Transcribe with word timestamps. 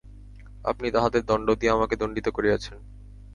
আপনি 0.65 0.87
তাহাদের 0.91 1.21
দণ্ড 1.25 1.47
দিয়া 1.51 1.73
আমাকে 1.73 1.95
দণ্ডিত 1.95 2.27
করিয়াছেন। 2.29 2.77